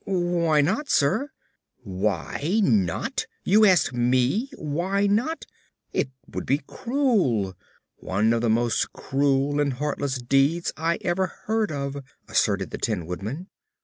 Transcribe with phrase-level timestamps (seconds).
[0.07, 1.29] "Why not, sir?"
[1.83, 3.27] "Why not?
[3.45, 5.45] You ask me why not?
[5.93, 7.53] It would be cruel
[7.97, 13.05] one of the most cruel and heartless deeds I ever heard of," asserted the Tin
[13.05, 13.49] Woodman.